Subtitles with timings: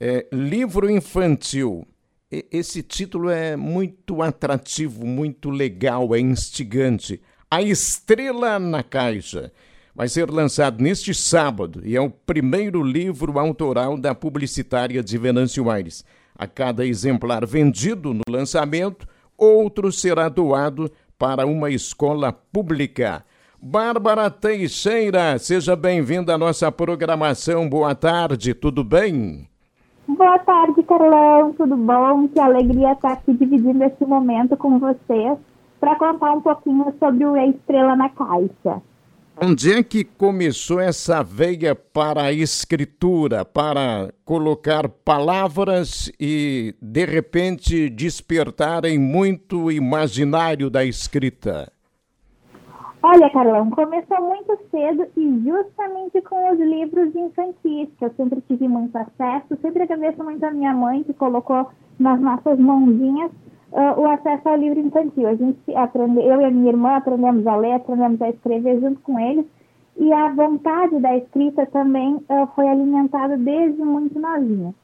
[0.00, 1.84] É, livro infantil.
[2.30, 7.20] Esse título é muito atrativo, muito legal, é instigante.
[7.50, 9.50] A Estrela na Caixa.
[9.94, 15.68] Vai ser lançado neste sábado e é o primeiro livro autoral da publicitária de Venâncio
[15.68, 16.04] Aires.
[16.36, 20.88] A cada exemplar vendido no lançamento, outro será doado
[21.18, 23.24] para uma escola pública.
[23.60, 27.68] Bárbara Teixeira, seja bem-vinda à nossa programação.
[27.68, 29.48] Boa tarde, tudo bem?
[30.08, 32.26] Boa tarde, Carlão, tudo bom?
[32.28, 35.38] Que alegria estar aqui dividindo esse momento com vocês
[35.78, 38.82] para contar um pouquinho sobre o Estrela na Caixa.
[39.40, 47.90] Onde é que começou essa veia para a escritura, para colocar palavras e, de repente,
[47.90, 51.70] despertarem muito imaginário da escrita?
[53.00, 58.66] Olha, Carlão, começou muito cedo e justamente com os livros infantis, que eu sempre tive
[58.66, 63.30] muito acesso, sempre agradeço muito a minha mãe que colocou nas nossas mãozinhas
[63.72, 65.28] uh, o acesso ao livro infantil.
[65.28, 69.00] A gente aprende, eu e a minha irmã aprendemos a ler, aprendemos a escrever junto
[69.02, 69.46] com eles,
[69.96, 74.74] e a vontade da escrita também uh, foi alimentada desde muito novinha.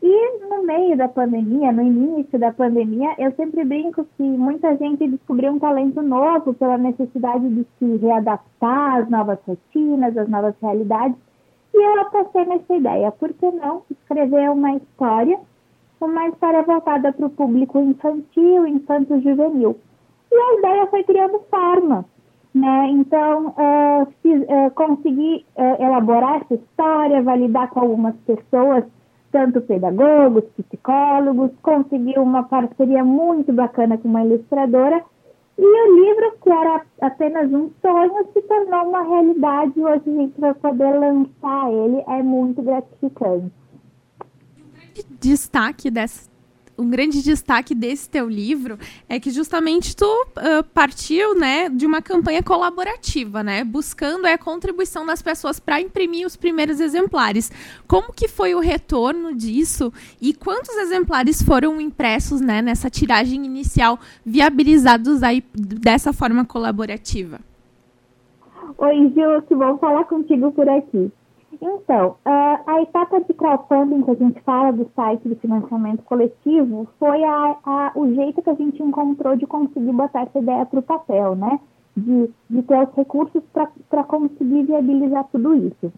[0.00, 5.08] E no meio da pandemia, no início da pandemia, eu sempre brinco que muita gente
[5.08, 11.16] descobriu um talento novo pela necessidade de se readaptar às novas rotinas, às novas realidades.
[11.74, 13.10] E eu apostei nessa ideia.
[13.10, 15.38] Por que não escrever uma história,
[16.00, 19.76] uma história voltada para o público infantil, infanto-juvenil?
[20.30, 22.04] E a ideia foi criando forma.
[22.54, 22.88] Né?
[22.90, 28.84] Então, uh, fiz, uh, consegui uh, elaborar essa história, validar com algumas pessoas
[29.30, 35.04] tanto pedagogos, psicólogos, conseguiu uma parceria muito bacana com uma ilustradora
[35.58, 39.72] e o livro, que era apenas um sonho, se tornou uma realidade.
[39.76, 43.52] Hoje a gente vai poder lançar ele, é muito gratificante.
[45.20, 46.27] Destaque dessa,
[46.78, 52.00] um grande destaque desse teu livro é que justamente tu uh, partiu, né, de uma
[52.00, 57.50] campanha colaborativa, né, buscando a contribuição das pessoas para imprimir os primeiros exemplares.
[57.86, 63.98] Como que foi o retorno disso e quantos exemplares foram impressos, né, nessa tiragem inicial
[64.24, 67.40] viabilizados aí dessa forma colaborativa?
[68.78, 71.10] Oi, Gil, que bom falar contigo por aqui.
[71.60, 76.86] Então, uh, a etapa de crowdfunding que a gente fala do site de financiamento coletivo
[76.98, 80.78] foi a, a, o jeito que a gente encontrou de conseguir botar essa ideia para
[80.78, 81.58] o papel, né?
[81.96, 83.42] De, de ter os recursos
[83.90, 85.92] para conseguir viabilizar tudo isso.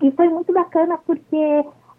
[0.00, 1.36] E foi muito bacana porque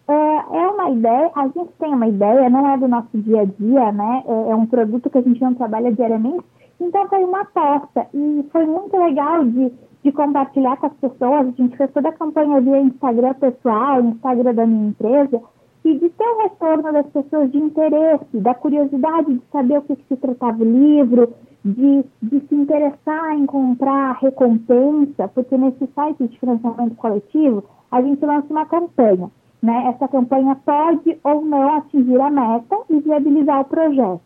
[0.08, 3.44] uh, é uma ideia, a gente tem uma ideia, não é do nosso dia a
[3.44, 4.24] dia, né?
[4.26, 6.44] É, é um produto que a gente não trabalha diariamente,
[6.80, 9.72] então foi uma aposta e foi muito legal de
[10.04, 11.48] de compartilhar com as pessoas.
[11.48, 15.40] A gente fez toda a campanha via Instagram pessoal, Instagram da minha empresa,
[15.84, 19.96] e de ter o retorno das pessoas de interesse, da curiosidade de saber o que,
[19.96, 21.32] que se tratava o livro,
[21.64, 28.24] de, de se interessar em comprar recompensa, porque nesse site de financiamento coletivo a gente
[28.24, 29.30] lança uma campanha.
[29.62, 29.92] Né?
[29.94, 34.20] Essa campanha pode ou não atingir a meta e viabilizar o projeto.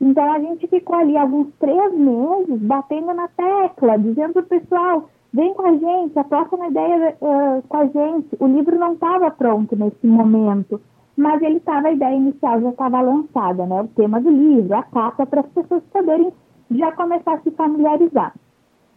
[0.00, 5.08] Então a gente ficou ali alguns três meses batendo na tecla, dizendo para o pessoal,
[5.32, 8.36] vem com a gente, aposta na ideia uh, com a gente.
[8.38, 10.80] O livro não estava pronto nesse momento,
[11.16, 13.82] mas ele estava, a ideia inicial já estava lançada, né?
[13.82, 16.32] O tema do livro, a capa, para as pessoas poderem
[16.70, 18.34] já começar a se familiarizar.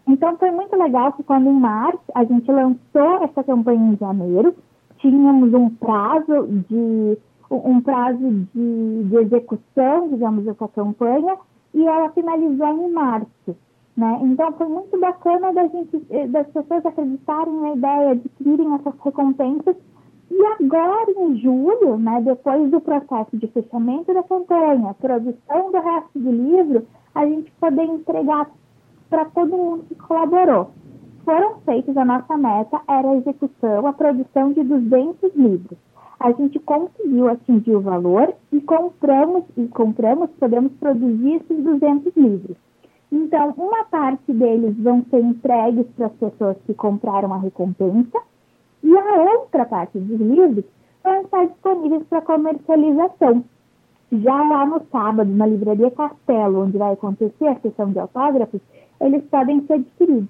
[0.08, 4.56] Então foi muito legal que quando em março a gente lançou essa campanha em janeiro,
[5.00, 7.18] tínhamos um prazo de
[7.50, 11.38] um prazo de, de execução, digamos, dessa campanha,
[11.74, 13.56] e ela finalizou em março.
[13.96, 14.20] Né?
[14.24, 18.94] Então foi muito bacana da gente, eh, das pessoas acreditarem na ideia, de adquirirem essas
[19.04, 19.76] recompensas.
[20.30, 26.20] E agora, em julho, né, depois do processo de fechamento da campanha, produção do resto
[26.20, 28.50] do livro, a gente poder entregar
[29.10, 30.72] para todo mundo que colaborou.
[31.24, 35.78] Foram feitos, a nossa meta era a execução, a produção de 200 livros
[36.20, 42.58] a gente conseguiu atingir o valor e compramos, e compramos, podemos produzir esses 200 livros.
[43.12, 48.20] Então, uma parte deles vão ser entregues para as pessoas que compraram a recompensa
[48.84, 50.66] e a outra parte dos livros
[51.04, 53.44] vão estar disponíveis para comercialização.
[54.12, 58.62] Já lá no sábado, na Livraria Castelo, onde vai acontecer a sessão de autógrafos,
[59.02, 60.30] eles podem ser adquiridos.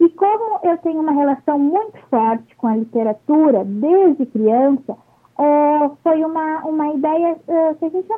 [0.00, 4.96] E como eu tenho uma relação muito forte com a literatura desde criança,
[5.38, 8.12] é, foi uma, uma ideia é, que a gente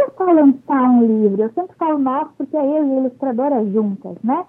[0.00, 1.42] podia só lançar um livro.
[1.42, 4.46] Eu sempre falo nosso porque é eu e a ilustradora juntas, né?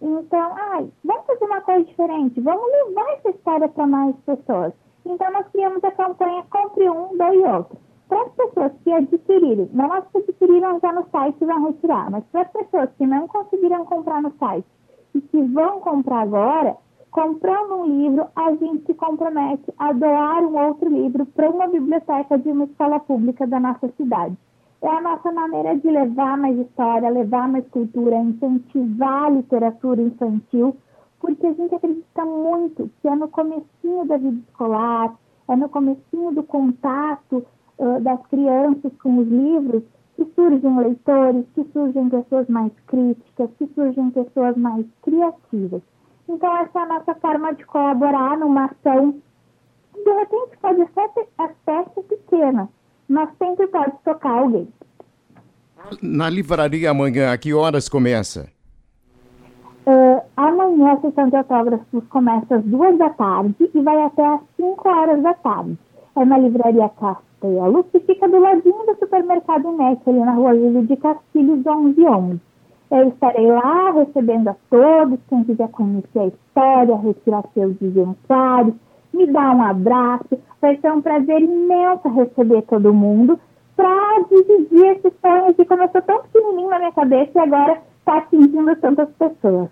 [0.00, 4.72] Então, ai, vamos fazer uma coisa diferente, vamos levar essa história para mais pessoas.
[5.04, 7.78] Então, nós criamos a campanha Compre Um, Doe Outro.
[8.08, 12.24] Para as pessoas que adquirirem, não as que adquiriram já no site vão retirar, mas
[12.26, 14.66] para as pessoas que não conseguiram comprar no site
[15.14, 16.76] e que vão comprar agora,
[17.10, 22.38] comprando um livro, a gente se compromete a doar um outro livro para uma biblioteca
[22.38, 24.36] de uma escola pública da nossa cidade.
[24.80, 30.76] É a nossa maneira de levar mais história, levar mais cultura, incentivar a literatura infantil,
[31.20, 35.14] porque a gente acredita muito que é no comecinho da vida escolar,
[35.48, 37.44] é no comecinho do contato
[37.78, 39.82] uh, das crianças com os livros
[40.14, 45.82] que surgem leitores, que surgem pessoas mais críticas, que surgem pessoas mais criativas.
[46.28, 49.14] Então, essa é a nossa forma de colaborar numa ação.
[49.94, 52.68] De repente, pode ser aspecto pequena,
[53.08, 54.68] mas sempre pode tocar alguém.
[56.02, 58.48] Na livraria amanhã, a que horas começa?
[59.86, 64.40] Uh, amanhã a sessão de autógrafos começa às duas da tarde e vai até às
[64.56, 65.78] 5 horas da tarde.
[66.14, 70.86] É na livraria Castelo, que fica do ladinho do supermercado NET, ali na rua Júlio
[70.86, 72.40] de Castilhos, 1111.
[72.90, 78.74] Eu estarei lá recebendo a todos, quem quiser conhecer a história, retirar seus exemplares,
[79.12, 80.38] me dar um abraço.
[80.60, 83.38] Vai ser um prazer imenso receber todo mundo
[83.76, 88.74] para dividir esses sonhos que começou tão pequenininho na minha cabeça e agora está atingindo
[88.76, 89.68] tantas pessoas.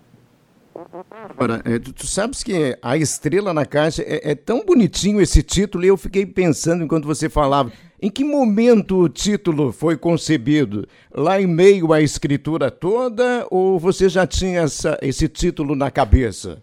[1.29, 5.41] Agora, é, tu, tu, sabes que a estrela na caixa é, é, tão bonitinho esse
[5.41, 7.71] título e eu fiquei pensando enquanto você falava.
[7.99, 10.87] Em que momento o título foi concebido?
[11.11, 16.61] Lá em meio à escritura toda ou você já tinha essa, esse título na cabeça?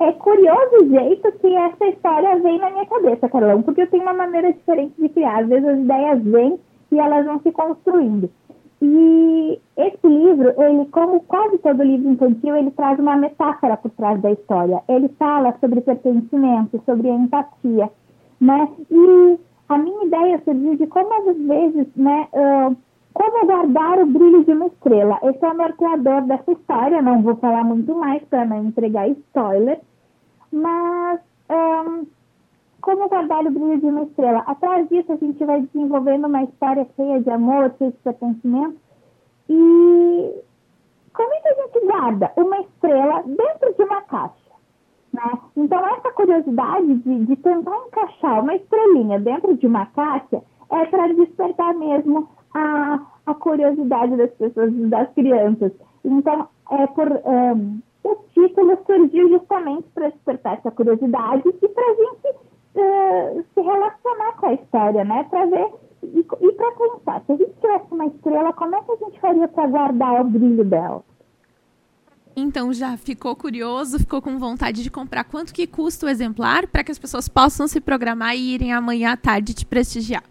[0.00, 4.02] É curioso o jeito que essa história vem na minha cabeça, Carlão, porque eu tenho
[4.02, 5.40] uma maneira diferente de criar.
[5.40, 6.58] Às vezes as ideias vêm
[6.90, 8.30] e elas vão se construindo.
[8.80, 14.20] E esse livro, ele, como quase todo livro infantil, ele traz uma metáfora por trás
[14.20, 14.82] da história.
[14.88, 17.88] Ele fala sobre pertencimento, sobre empatia,
[18.40, 18.68] né?
[18.90, 22.76] E a minha ideia surgiu de como às vezes, né, uh,
[23.12, 25.18] como guardar o brilho de uma estrela.
[25.22, 29.80] Esse é o norteador dessa história, não vou falar muito mais para não entregar spoiler,
[30.50, 31.20] mas
[31.50, 32.06] um,
[32.80, 34.42] como guardar o brilho de uma estrela?
[34.46, 38.76] Atrás disso, a gente vai desenvolvendo uma história cheia de amor, cheia de pertencimento.
[39.48, 40.42] E
[41.14, 44.52] como é que a gente guarda uma estrela dentro de uma caixa?
[45.12, 45.38] Né?
[45.56, 51.12] Então, essa curiosidade de, de tentar encaixar uma estrelinha dentro de uma caixa é para
[51.12, 55.72] despertar mesmo a, a curiosidade das pessoas, das crianças.
[56.04, 61.94] Então, é por, um, o título surgiu justamente para despertar essa curiosidade e para a
[61.94, 62.36] gente
[62.74, 65.24] uh, se relacionar com a história, né?
[65.30, 65.70] Para ver
[66.02, 69.20] e, e para pensar, se a gente tivesse uma estrela, como é que a gente
[69.20, 71.04] faria para guardar o brilho dela?
[72.34, 75.24] Então já ficou curioso, ficou com vontade de comprar.
[75.24, 79.12] Quanto que custa o exemplar para que as pessoas possam se programar e irem amanhã
[79.12, 80.24] à tarde te prestigiar?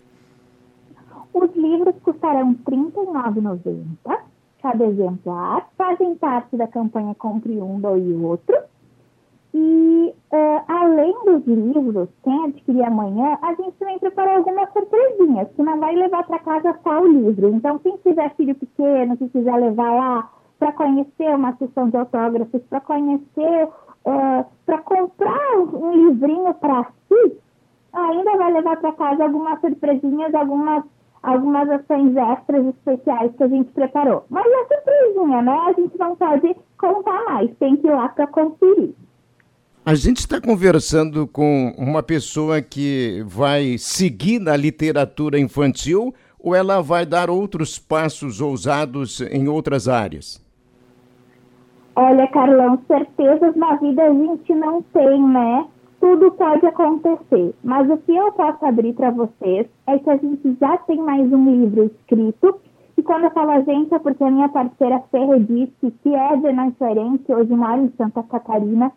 [2.22, 4.22] Custarão R$ 39,90
[4.62, 8.56] cada exemplar, fazem parte da campanha Compre um, doe outro.
[9.56, 15.64] E uh, além dos livros, quem adquirir amanhã, a gente também preparou algumas surpresinhas, que
[15.64, 17.50] não vai levar para casa só o livro.
[17.50, 20.30] Então, quem tiver filho pequeno, que quiser levar lá
[20.60, 23.68] para conhecer uma sessão de autógrafos, para conhecer,
[24.06, 27.38] uh, para comprar um livrinho para si,
[27.92, 30.86] ainda vai levar para casa algumas surpresinhas, algumas
[31.24, 34.26] algumas ações extras especiais que a gente preparou.
[34.30, 35.52] Mas é surpresinha, né?
[35.68, 38.94] A gente não pode contar mais, tem que ir lá para conferir.
[39.84, 46.82] A gente está conversando com uma pessoa que vai seguir na literatura infantil ou ela
[46.82, 50.44] vai dar outros passos ousados em outras áreas?
[51.96, 55.66] Olha, Carlão, certezas na vida a gente não tem, né?
[56.02, 57.54] Tudo pode acontecer.
[57.64, 61.32] Mas o que eu posso abrir para vocês é que a gente já tem mais
[61.32, 62.60] um livro escrito.
[62.98, 66.36] E quando eu falo a gente, é porque a minha parceira Ferre disse que é
[66.36, 68.92] de hoje mora em Santa Catarina,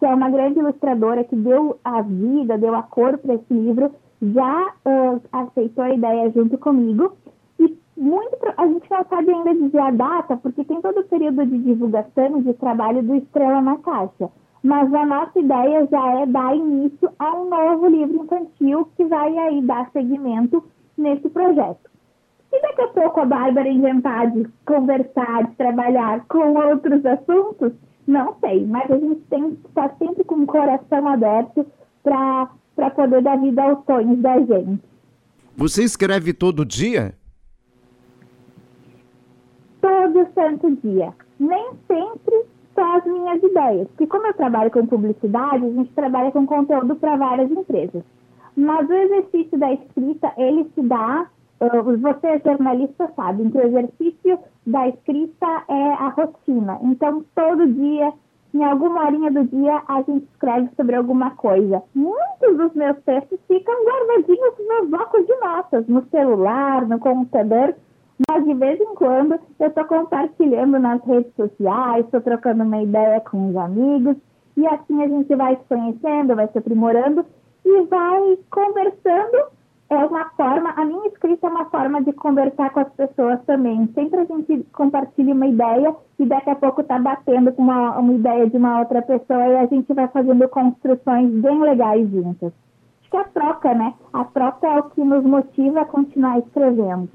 [0.00, 3.90] que é uma grande ilustradora que deu a vida, deu a cor para esse livro,
[4.22, 7.12] já uh, aceitou a ideia junto comigo.
[7.60, 11.44] E muito a gente não sabe ainda dizer a data, porque tem todo o período
[11.44, 14.30] de divulgação e de trabalho do Estrela na Caixa
[14.66, 19.38] mas a nossa ideia já é dar início a um novo livro infantil que vai
[19.38, 20.64] aí dar seguimento
[20.98, 21.88] nesse projeto.
[22.50, 27.74] Se daqui a pouco a Bárbara inventar de conversar, de trabalhar com outros assuntos,
[28.08, 31.64] não sei, mas a gente tem que estar sempre com o coração aberto
[32.02, 34.82] para poder dar vida aos sonhos da gente.
[35.56, 37.14] Você escreve todo dia?
[39.80, 41.14] Todo santo dia.
[41.38, 42.15] Nem sempre
[42.96, 43.88] as minhas ideias.
[43.88, 48.02] Porque como eu trabalho com publicidade, a gente trabalha com conteúdo para várias empresas.
[48.56, 51.26] Mas o exercício da escrita, ele se dá,
[51.60, 56.78] uh, você jornalista sabem que o exercício da escrita é a rotina.
[56.82, 58.12] Então, todo dia,
[58.54, 61.82] em alguma horinha do dia, a gente escreve sobre alguma coisa.
[61.94, 67.74] Muitos dos meus textos ficam guardadinhos nos blocos de notas, no celular, no computador,
[68.28, 73.20] mas de vez em quando eu estou compartilhando nas redes sociais, estou trocando uma ideia
[73.20, 74.16] com os amigos,
[74.56, 77.24] e assim a gente vai se conhecendo, vai se aprimorando
[77.64, 79.56] e vai conversando.
[79.88, 83.86] É uma forma, a minha escrita é uma forma de conversar com as pessoas também.
[83.94, 88.12] Sempre a gente compartilha uma ideia e daqui a pouco está batendo com uma, uma
[88.14, 92.52] ideia de uma outra pessoa e a gente vai fazendo construções bem legais juntas.
[93.00, 93.94] Acho que é a troca, né?
[94.12, 97.08] A troca é o que nos motiva a continuar escrevendo.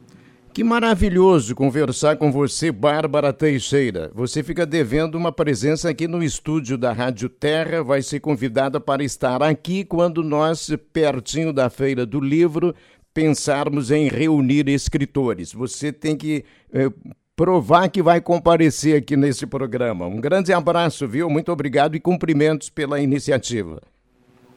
[0.53, 4.11] Que maravilhoso conversar com você, Bárbara Teixeira.
[4.13, 7.81] Você fica devendo uma presença aqui no estúdio da Rádio Terra.
[7.81, 12.75] Vai ser convidada para estar aqui quando nós, pertinho da Feira do Livro,
[13.13, 15.53] pensarmos em reunir escritores.
[15.53, 16.43] Você tem que
[16.73, 16.91] eh,
[17.33, 20.05] provar que vai comparecer aqui nesse programa.
[20.05, 21.29] Um grande abraço, viu?
[21.29, 23.81] Muito obrigado e cumprimentos pela iniciativa.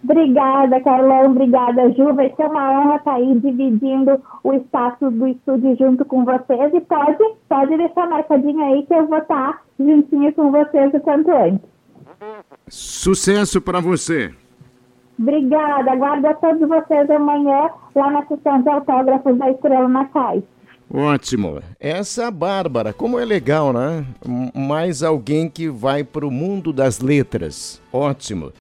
[0.05, 1.31] Obrigada, Carlão.
[1.31, 2.13] Obrigada, Ju.
[2.15, 6.75] Vai ser uma honra estar aí dividindo o espaço do estúdio junto com vocês.
[6.75, 11.31] E pode, pode deixar marcadinho aí que eu vou estar juntinho com vocês o quanto
[11.31, 11.61] antes.
[12.69, 14.33] Sucesso para você.
[15.19, 15.93] Obrigada.
[15.93, 20.43] Aguardo a todos vocês amanhã lá na sessão de autógrafos da Estrela na Caixa.
[20.93, 21.61] Ótimo.
[21.81, 24.05] Essa Bárbara, como é legal, né?
[24.55, 27.81] Mais alguém que vai para o mundo das letras.
[27.93, 28.53] Ótimo.